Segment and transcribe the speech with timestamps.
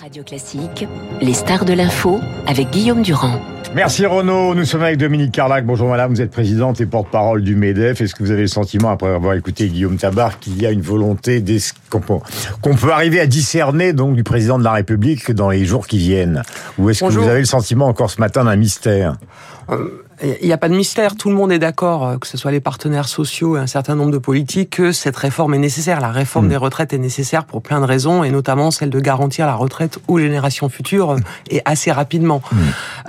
[0.00, 0.86] Radio Classique,
[1.20, 3.40] les stars de l'info avec Guillaume Durand.
[3.74, 5.66] Merci Renaud, nous sommes avec Dominique Carlac.
[5.66, 8.00] Bonjour madame, vous êtes présidente et porte-parole du MEDEF.
[8.00, 10.82] Est-ce que vous avez le sentiment, après avoir écouté Guillaume Tabar, qu'il y a une
[10.82, 11.44] volonté
[11.90, 15.98] qu'on peut arriver à discerner donc du président de la République dans les jours qui
[15.98, 16.42] viennent?
[16.78, 19.16] Ou est-ce que vous avez le sentiment encore ce matin d'un mystère?
[19.70, 22.36] Euh, il n'y a pas de mystère, tout le monde est d'accord, euh, que ce
[22.36, 26.00] soit les partenaires sociaux et un certain nombre de politiques, que cette réforme est nécessaire.
[26.00, 26.50] La réforme mm.
[26.50, 29.98] des retraites est nécessaire pour plein de raisons, et notamment celle de garantir la retraite
[30.08, 31.20] aux générations futures, mm.
[31.50, 32.42] et assez rapidement.
[32.50, 32.56] Mm.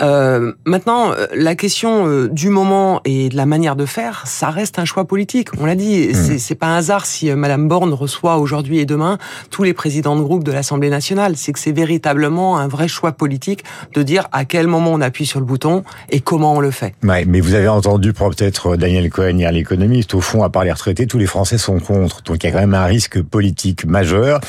[0.02, 4.50] Euh, maintenant, euh, la question euh, du moment et de la manière de faire, ça
[4.50, 5.50] reste un choix politique.
[5.60, 9.18] On l'a dit, c'est pas un hasard si Madame Borne reçoit aujourd'hui et demain
[9.50, 11.36] tous les présidents de groupe de l'Assemblée nationale.
[11.36, 15.26] C'est que c'est véritablement un vrai choix politique de dire à quel moment on appuie
[15.26, 16.94] sur le bouton et comment on le fait.
[17.02, 20.14] Mais vous avez entendu peut-être Daniel Cohen hier, l'économiste.
[20.14, 22.22] Au fond, à part les retraités, tous les Français sont contre.
[22.24, 24.42] Donc il y a quand même un risque politique majeur.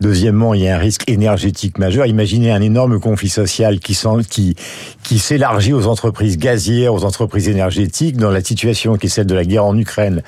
[0.00, 2.06] Deuxièmement, il y a un risque énergétique majeur.
[2.06, 3.96] Imaginez un énorme conflit social qui,
[5.04, 9.34] qui s'élargit aux entreprises gazières, aux entreprises énergétiques, dans la situation qui est celle de
[9.34, 10.22] la guerre en Ukraine,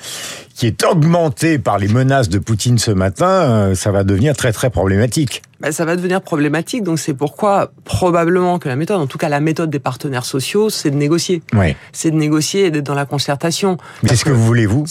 [0.55, 4.53] qui est augmentée par les menaces de Poutine ce matin, euh, ça va devenir très
[4.53, 5.41] très problématique.
[5.59, 9.27] Ben, ça va devenir problématique, donc c'est pourquoi probablement que la méthode, en tout cas
[9.27, 11.43] la méthode des partenaires sociaux, c'est de négocier.
[11.53, 11.75] Oui.
[11.91, 13.77] C'est de négocier et d'être dans la concertation.
[14.01, 14.85] Mais c'est ce que vous voulez, vous?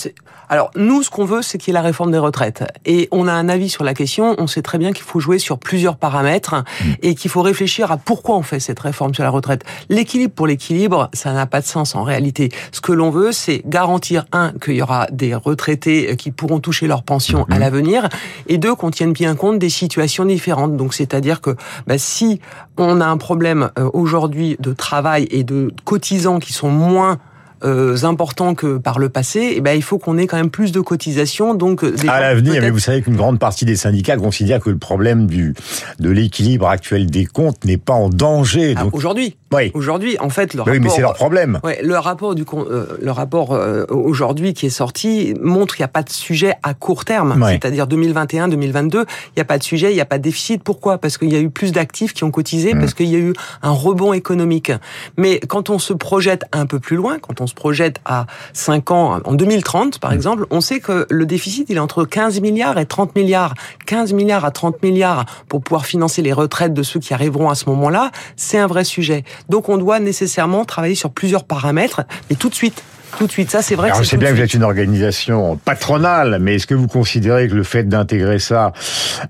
[0.55, 2.63] Alors nous, ce qu'on veut, c'est qu'il y ait la réforme des retraites.
[2.87, 4.37] Et on a un avis sur la question.
[4.39, 6.85] On sait très bien qu'il faut jouer sur plusieurs paramètres mmh.
[7.03, 9.65] et qu'il faut réfléchir à pourquoi on fait cette réforme sur la retraite.
[9.89, 12.51] L'équilibre pour l'équilibre, ça n'a pas de sens en réalité.
[12.71, 16.87] Ce que l'on veut, c'est garantir un qu'il y aura des retraités qui pourront toucher
[16.87, 17.59] leur pension à mmh.
[17.59, 18.09] l'avenir,
[18.47, 20.77] et deux qu'on tienne bien compte des situations différentes.
[20.77, 21.57] Donc c'est-à-dire que
[21.89, 22.41] bah, si
[22.77, 27.19] on a un problème euh, aujourd'hui de travail et de cotisants qui sont moins
[27.65, 30.51] euh, importants que par le passé, et eh ben il faut qu'on ait quand même
[30.51, 31.55] plus de cotisations.
[31.55, 34.79] Donc euh, à l'avenir, mais vous savez qu'une grande partie des syndicats considèrent que le
[34.79, 35.55] problème du
[35.99, 38.75] de l'équilibre actuel des comptes n'est pas en danger.
[38.77, 39.71] Ah, aujourd'hui, oui.
[39.75, 41.61] aujourd'hui, en fait, le oui, mais c'est leur problème.
[41.65, 43.59] Ouais, le rapport du euh, le rapport
[43.91, 47.87] aujourd'hui qui est sorti montre qu'il n'y a pas de sujet à court terme, c'est-à-dire
[47.87, 49.05] 2021-2022, il
[49.37, 50.63] n'y a pas de sujet, il n'y a pas de déficit.
[50.63, 50.99] Pourquoi?
[50.99, 52.79] Parce qu'il y a eu plus d'actifs qui ont cotisé, mmh.
[52.79, 54.73] parce qu'il y a eu un rebond économique.
[55.17, 58.91] Mais quand on se projette un peu plus loin, quand on se projette à 5
[58.91, 60.15] ans, en 2030 par mm.
[60.15, 63.55] exemple, on sait que le déficit il est entre 15 milliards et 30 milliards.
[63.87, 67.55] 15 milliards à 30 milliards pour pouvoir financer les retraites de ceux qui arriveront à
[67.55, 69.25] ce moment-là, c'est un vrai sujet.
[69.49, 72.83] Donc on doit nécessairement travailler sur plusieurs paramètres, et tout de suite
[73.17, 73.51] tout de suite.
[73.51, 73.91] Ça, c'est vrai.
[73.91, 77.49] Alors, je sais bien que vous êtes une organisation patronale, mais est-ce que vous considérez
[77.49, 78.73] que le fait d'intégrer ça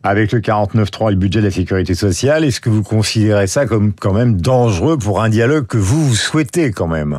[0.03, 3.67] avec le 49.3 et le budget de la sécurité sociale, est-ce que vous considérez ça
[3.67, 7.19] comme quand même dangereux pour un dialogue que vous, vous souhaitez quand même?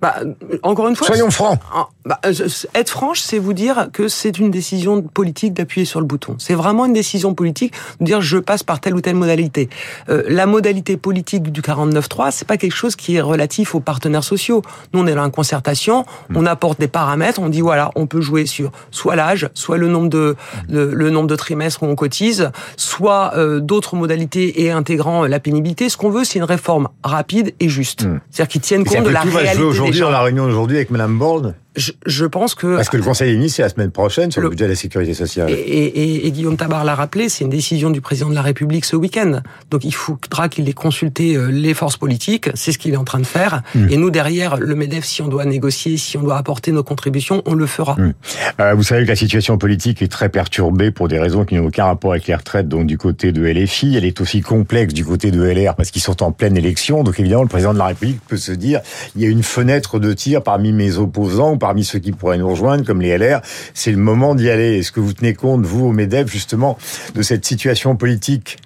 [0.00, 0.16] Bah,
[0.62, 1.06] encore une fois.
[1.06, 1.58] Soyons francs.
[2.06, 2.32] Bah, euh,
[2.74, 6.36] être franche, c'est vous dire que c'est une décision politique d'appuyer sur le bouton.
[6.38, 9.68] C'est vraiment une décision politique de dire je passe par telle ou telle modalité.
[10.08, 14.24] Euh, la modalité politique du 49.3, c'est pas quelque chose qui est relatif aux partenaires
[14.24, 14.62] sociaux.
[14.94, 16.36] Nous, on est là en concertation, hmm.
[16.36, 19.88] on apporte des paramètres, on dit voilà, on peut jouer sur soit l'âge, soit le
[19.88, 20.36] nombre de
[20.68, 25.88] le, nombre de trimestres où on cotise, soit euh, d'autres modalités et intégrant la pénibilité.
[25.90, 28.20] Ce qu'on veut, c'est une réforme rapide et juste, hmm.
[28.30, 32.24] c'est-à-dire qui tienne compte de la réalité dans la réunion aujourd'hui avec Mme Borne je,
[32.24, 32.76] pense que...
[32.76, 35.14] Parce que le Conseil des c'est la semaine prochaine sur le, budget de la sécurité
[35.14, 35.50] sociale.
[35.50, 38.96] Et, et, Guillaume Tabar l'a rappelé, c'est une décision du président de la République ce
[38.96, 39.40] week-end.
[39.70, 43.04] Donc il faudra qu'il ait consulté euh, les forces politiques, c'est ce qu'il est en
[43.04, 43.62] train de faire.
[43.74, 43.86] Hmm.
[43.88, 47.42] Et nous, derrière, le MEDEF, si on doit négocier, si on doit apporter nos contributions,
[47.46, 47.94] on le fera.
[47.94, 48.14] Hmm.
[48.60, 51.66] Euh, vous savez que la situation politique est très perturbée pour des raisons qui n'ont
[51.66, 53.96] aucun rapport avec les retraites, donc du côté de LFI.
[53.96, 57.04] Elle est aussi complexe du côté de LR parce qu'ils sont en pleine élection.
[57.04, 58.80] Donc évidemment, le président de la République peut se dire,
[59.14, 62.50] il y a une fenêtre de tir parmi mes opposants parmi ceux qui pourraient nous
[62.50, 63.40] rejoindre, comme les LR,
[63.74, 64.78] c'est le moment d'y aller.
[64.78, 66.76] Est-ce que vous tenez compte, vous, au MEDEF, justement,
[67.14, 68.58] de cette situation politique?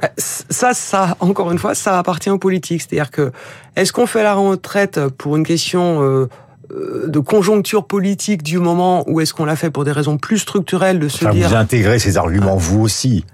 [0.00, 2.82] Bah, ça, ça, encore une fois, ça appartient aux politiques.
[2.82, 3.32] C'est-à-dire que,
[3.74, 6.28] est-ce qu'on fait la retraite pour une question euh,
[6.72, 10.38] euh, de conjoncture politique du moment ou est-ce qu'on l'a fait pour des raisons plus
[10.38, 11.48] structurelles de se dire...
[11.48, 13.24] Vous intégrez ces arguments, vous aussi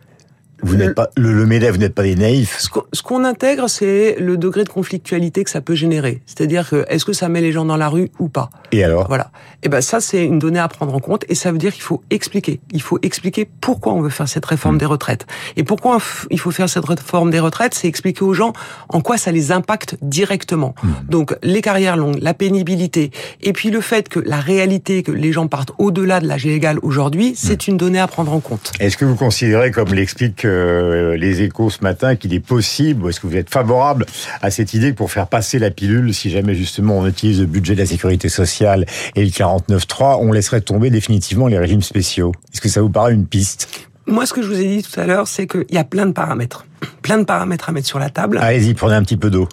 [0.63, 2.59] vous n'êtes pas le, le MEDEF, vous n'êtes pas des naïfs.
[2.93, 6.23] Ce qu'on intègre, c'est le degré de conflictualité que ça peut générer.
[6.27, 8.50] C'est-à-dire que est-ce que ça met les gens dans la rue ou pas?
[8.73, 9.06] Et alors?
[9.09, 9.31] Voilà.
[9.61, 11.73] Et eh ben ça, c'est une donnée à prendre en compte, et ça veut dire
[11.73, 12.61] qu'il faut expliquer.
[12.73, 14.79] Il faut expliquer pourquoi on veut faire cette réforme hmm.
[14.79, 15.27] des retraites.
[15.56, 15.99] Et pourquoi
[16.31, 18.53] il faut faire cette réforme des retraites, c'est expliquer aux gens
[18.88, 20.75] en quoi ça les impacte directement.
[20.82, 20.88] Hmm.
[21.09, 23.11] Donc les carrières longues, la pénibilité,
[23.43, 26.79] et puis le fait que la réalité, que les gens partent au-delà de l'âge légal
[26.82, 27.73] aujourd'hui, c'est hmm.
[27.73, 28.73] une donnée à prendre en compte.
[28.79, 33.21] Est-ce que vous considérez, comme l'explique euh, les échos ce matin qu'il est possible, est-ce
[33.21, 34.06] que vous êtes favorable
[34.43, 37.47] à cette idée que pour faire passer la pilule, si jamais justement on utilise le
[37.47, 42.33] budget de la sécurité sociale et le 49.3, on laisserait tomber définitivement les régimes spéciaux?
[42.53, 43.89] Est-ce que ça vous paraît une piste?
[44.06, 46.06] Moi, ce que je vous ai dit tout à l'heure, c'est qu'il y a plein
[46.06, 46.65] de paramètres
[47.03, 48.39] plein de paramètres à mettre sur la table.
[48.39, 49.49] Allez-y, prenez un petit peu d'eau.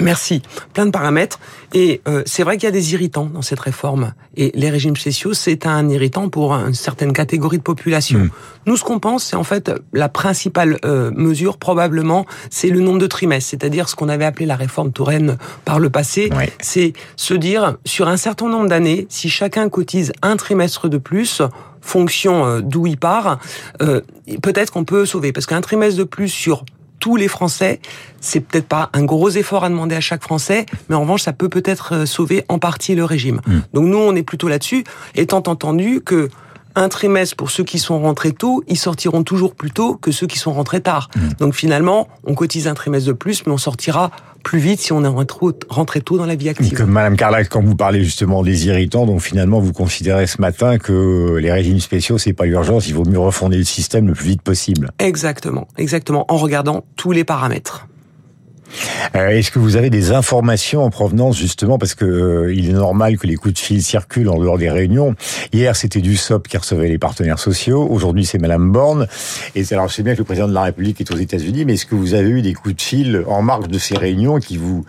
[0.00, 0.42] Merci.
[0.72, 1.38] Plein de paramètres.
[1.74, 4.12] Et euh, c'est vrai qu'il y a des irritants dans cette réforme.
[4.36, 8.20] Et les régimes spéciaux, c'est un irritant pour une certaine catégorie de population.
[8.20, 8.30] Hmm.
[8.66, 12.98] Nous, ce qu'on pense, c'est en fait la principale euh, mesure, probablement, c'est le nombre
[12.98, 13.50] de trimestres.
[13.50, 16.30] C'est-à-dire ce qu'on avait appelé la réforme Touraine par le passé.
[16.60, 21.42] C'est se dire, sur un certain nombre d'années, si chacun cotise un trimestre de plus,
[21.80, 23.38] fonction euh, d'où il part,
[24.42, 25.32] peut-être qu'on peut sauver.
[25.32, 26.64] Parce qu'un trimestre de plus sur
[26.98, 27.80] tous les Français.
[28.20, 31.32] C'est peut-être pas un gros effort à demander à chaque Français, mais en revanche, ça
[31.32, 33.40] peut peut-être euh, sauver en partie le régime.
[33.46, 33.60] Hmm.
[33.72, 34.84] Donc nous, on est plutôt là-dessus,
[35.14, 36.28] étant entendu que
[36.78, 40.26] un trimestre pour ceux qui sont rentrés tôt, ils sortiront toujours plus tôt que ceux
[40.26, 41.08] qui sont rentrés tard.
[41.16, 41.28] Hmm.
[41.38, 44.10] Donc finalement, on cotise un trimestre de plus, mais on sortira
[44.46, 45.08] plus vite si on est
[45.68, 46.80] rentré tôt dans la vie active.
[46.86, 51.36] Madame Carlac, quand vous parlez justement des irritants, donc finalement vous considérez ce matin que
[51.42, 54.42] les régimes spéciaux c'est pas l'urgence, il vaut mieux refonder le système le plus vite
[54.42, 54.92] possible.
[55.00, 57.88] Exactement, exactement, en regardant tous les paramètres.
[59.14, 62.72] Euh, est-ce que vous avez des informations en provenance justement parce que euh, il est
[62.72, 65.14] normal que les coups de fil circulent en dehors des réunions.
[65.52, 67.86] Hier c'était du SOP qui recevait les partenaires sociaux.
[67.88, 69.06] Aujourd'hui c'est Madame Borne.
[69.54, 71.74] Et alors je sais bien que le président de la République est aux États-Unis, mais
[71.74, 74.56] est-ce que vous avez eu des coups de fil en marge de ces réunions qui
[74.56, 74.84] vous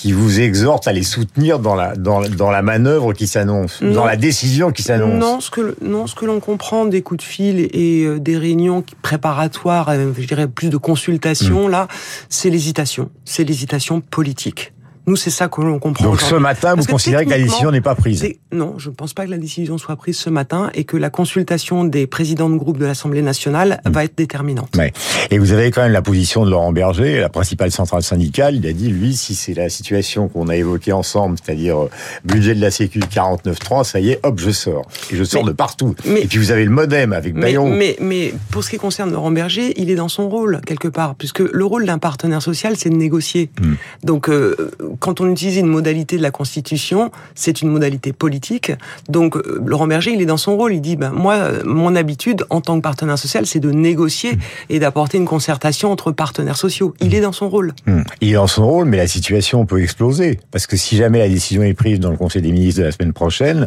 [0.00, 4.06] qui vous exhorte à les soutenir dans la dans, dans la manœuvre qui s'annonce, dans
[4.06, 5.20] la décision qui s'annonce?
[5.20, 8.38] Non, ce que non, ce que l'on comprend des coups de fil et euh, des
[8.38, 11.70] réunions préparatoires, je dirais plus de consultations hmm.
[11.70, 11.88] là,
[12.30, 14.72] c'est l'hésitation, c'est l'hésitation politique.
[15.10, 16.04] Nous, c'est ça que l'on comprend.
[16.04, 19.12] Donc ce matin, vous considérez que la décision n'est pas prise Non, je ne pense
[19.12, 22.54] pas que la décision soit prise ce matin et que la consultation des présidents de
[22.54, 23.90] groupe de l'Assemblée nationale hmm.
[23.90, 24.76] va être déterminante.
[24.76, 24.92] Ouais.
[25.32, 28.54] Et vous avez quand même la position de Laurent Berger, la principale centrale syndicale.
[28.54, 31.90] Il a dit, lui, si c'est la situation qu'on a évoquée ensemble, c'est-à-dire euh,
[32.24, 34.86] budget de la Sécu 49.3, ça y est, hop, je sors.
[35.10, 35.96] Et je sors de partout.
[36.06, 37.68] et puis vous avez le modem avec Bayon.
[37.68, 41.16] Mais, mais, pour ce qui concerne Laurent Berger, il est dans son rôle, quelque part,
[41.16, 43.50] puisque le rôle d'un partenaire social, c'est de négocier.
[43.60, 43.74] Hmm.
[44.04, 44.70] Donc, euh,
[45.00, 48.72] quand on utilise une modalité de la Constitution, c'est une modalité politique.
[49.08, 50.74] Donc euh, Laurent Berger, il est dans son rôle.
[50.74, 54.38] Il dit, ben moi, euh, mon habitude en tant que partenaire social, c'est de négocier
[54.68, 56.94] et d'apporter une concertation entre partenaires sociaux.
[57.00, 57.72] Il est dans son rôle.
[57.86, 58.02] Hmm.
[58.20, 61.28] Il est dans son rôle, mais la situation peut exploser parce que si jamais la
[61.28, 63.66] décision est prise dans le Conseil des ministres de la semaine prochaine,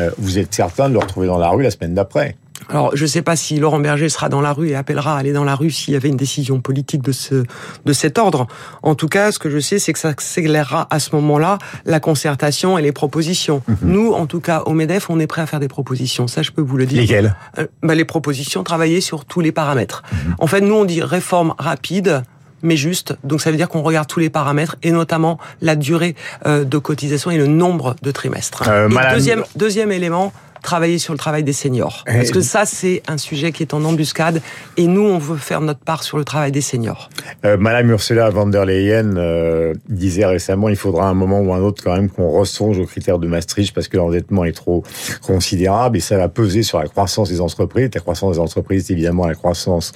[0.00, 2.36] euh, vous êtes certain de le retrouver dans la rue la semaine d'après.
[2.68, 5.18] Alors, je ne sais pas si Laurent Berger sera dans la rue et appellera à
[5.18, 7.44] aller dans la rue s'il y avait une décision politique de ce
[7.84, 8.46] de cet ordre.
[8.82, 12.00] En tout cas, ce que je sais, c'est que ça accélérera à ce moment-là la
[12.00, 13.62] concertation et les propositions.
[13.68, 13.76] Mhm.
[13.82, 16.26] Nous, en tout cas, au Medef, on est prêt à faire des propositions.
[16.26, 17.00] Ça, je peux vous le dire.
[17.00, 17.34] Lesquelles?
[17.58, 20.02] Euh, bah, Les propositions, travailler sur tous les paramètres.
[20.12, 20.34] Mhm.
[20.38, 22.22] En fait, nous, on dit réforme rapide
[22.64, 23.14] mais juste.
[23.22, 26.16] Donc ça veut dire qu'on regarde tous les paramètres et notamment la durée
[26.46, 28.64] euh, de cotisation et le nombre de trimestres.
[28.66, 30.32] Euh, deuxième, deuxième élément,
[30.64, 32.02] travailler sur le travail des seniors.
[32.06, 34.40] Parce que ça, c'est un sujet qui est en embuscade
[34.76, 37.10] et nous, on veut faire notre part sur le travail des seniors.
[37.44, 41.60] Euh, Madame Ursula von der Leyen euh, disait récemment il faudra un moment ou un
[41.60, 44.82] autre quand même qu'on ressonge aux critères de Maastricht parce que l'endettement est trop
[45.22, 47.90] considérable et ça va peser sur la croissance des entreprises.
[47.94, 49.92] La croissance des entreprises, c'est évidemment la croissance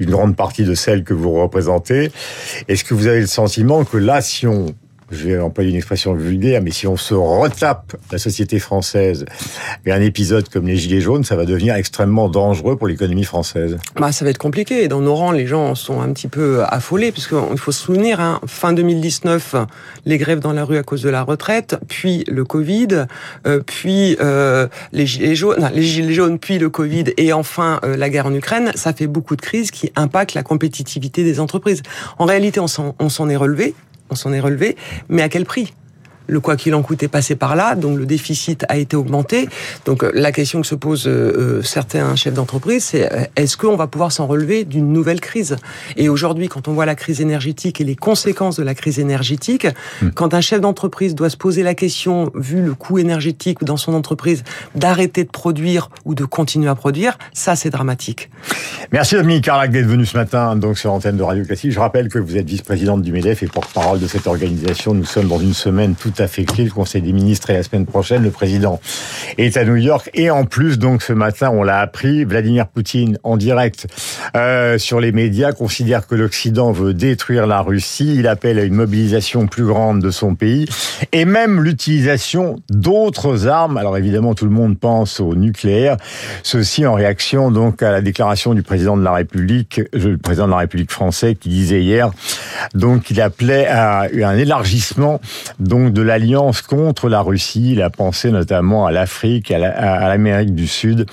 [0.00, 2.10] d'une grande partie de celles que vous représentez.
[2.66, 4.66] Est-ce que vous avez le sentiment que là, si on
[5.10, 9.24] je vais employer une expression vulgaire, mais si on se retape la société française
[9.86, 13.78] et un épisode comme les Gilets jaunes, ça va devenir extrêmement dangereux pour l'économie française.
[13.96, 14.88] Bah, ça va être compliqué.
[14.88, 18.40] Dans nos rangs, les gens sont un petit peu affolés, puisqu'il faut se souvenir, hein,
[18.46, 19.56] fin 2019,
[20.04, 23.06] les grèves dans la rue à cause de la retraite, puis le Covid,
[23.46, 27.96] euh, puis euh, les Gilets jaunes, les Gilets jaunes, puis le Covid, et enfin euh,
[27.96, 31.82] la guerre en Ukraine, ça fait beaucoup de crises qui impactent la compétitivité des entreprises.
[32.18, 33.74] En réalité, on s'en est relevé,
[34.10, 34.76] on s'en est relevé,
[35.08, 35.72] mais à quel prix?
[36.28, 39.48] Le quoi qu'il en coûte est passé par là, donc le déficit a été augmenté.
[39.84, 41.10] Donc euh, la question que se posent euh,
[41.58, 45.56] euh, certains chefs d'entreprise, c'est est-ce qu'on va pouvoir s'en relever d'une nouvelle crise?
[45.96, 49.66] Et aujourd'hui, quand on voit la crise énergétique et les conséquences de la crise énergétique,
[50.02, 50.10] hmm.
[50.10, 53.94] quand un chef d'entreprise doit se poser la question, vu le coût énergétique dans son
[53.94, 54.44] entreprise,
[54.74, 58.30] d'arrêter de produire ou de continuer à produire, ça c'est dramatique.
[58.92, 61.72] Merci Dominique Carlac d'être venu ce matin donc sur l'antenne de Radio Classique.
[61.72, 64.94] Je rappelle que vous êtes vice-présidente du MEDEF et porte-parole de cette organisation.
[64.94, 67.62] Nous sommes dans une semaine tout tout à fait Le Conseil des ministres et la
[67.62, 68.80] semaine prochaine, le président
[69.36, 70.10] est à New York.
[70.14, 73.86] Et en plus, donc ce matin, on l'a appris, Vladimir Poutine en direct
[74.36, 78.16] euh, sur les médias considère que l'Occident veut détruire la Russie.
[78.16, 80.66] Il appelle à une mobilisation plus grande de son pays
[81.12, 83.76] et même l'utilisation d'autres armes.
[83.76, 85.96] Alors évidemment, tout le monde pense au nucléaire.
[86.42, 90.52] Ceci en réaction donc à la déclaration du président de la République, le président de
[90.52, 92.10] la République français, qui disait hier
[92.74, 95.20] Donc il appelait à un élargissement
[95.58, 97.72] donc de l'alliance contre la Russie.
[97.72, 101.06] Il a pensé notamment à l'Afrique, à l'Amérique du Sud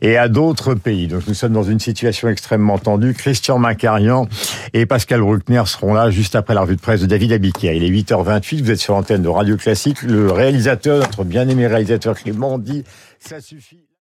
[0.00, 1.08] et à d'autres pays.
[1.08, 3.14] Donc nous sommes dans une situation extrêmement tendue.
[3.14, 4.28] Christian Macarian
[4.72, 7.74] et Pascal Bruckner seront là juste après la revue de presse de David Abiquier.
[7.74, 10.02] Il est 8h28, vous êtes sur l'antenne de Radio Classique.
[10.02, 12.84] Le réalisateur, notre bien-aimé réalisateur Clément dit
[13.18, 13.82] ça suffit.